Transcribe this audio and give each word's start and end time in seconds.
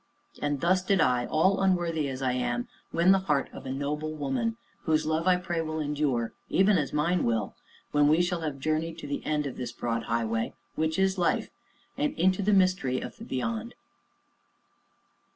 And 0.41 0.61
thus 0.61 0.81
did 0.81 0.99
I, 0.99 1.27
all 1.27 1.61
unworthy 1.61 2.09
as 2.09 2.23
I 2.23 2.31
am, 2.31 2.67
win 2.91 3.11
the 3.11 3.19
heart 3.29 3.51
of 3.53 3.67
a 3.67 3.71
noble 3.71 4.15
woman 4.15 4.57
whose 4.85 5.05
love 5.05 5.27
I 5.27 5.35
pray 5.35 5.61
will 5.61 5.79
endure, 5.79 6.33
even 6.49 6.79
as 6.79 6.91
mine 6.91 7.23
will, 7.23 7.53
when 7.91 8.07
we 8.07 8.19
shall 8.23 8.41
have 8.41 8.57
journeyed 8.57 8.97
to 8.97 9.07
the 9.07 9.23
end 9.23 9.45
of 9.45 9.57
this 9.57 9.71
Broad 9.71 10.05
Highway, 10.05 10.55
which 10.73 10.97
is 10.97 11.19
Life, 11.19 11.51
and 11.99 12.15
into 12.15 12.41
the 12.41 12.51
mystery 12.51 12.99
of 12.99 13.17
the 13.17 13.23
Beyond. 13.25 13.75